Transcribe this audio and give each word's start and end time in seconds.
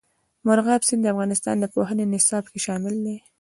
مورغاب 0.45 0.81
سیند 0.87 1.01
د 1.05 1.11
افغانستان 1.13 1.55
د 1.59 1.65
پوهنې 1.73 2.05
نصاب 2.13 2.43
کې 2.51 2.59
شامل 2.65 2.95
دی. 3.05 3.15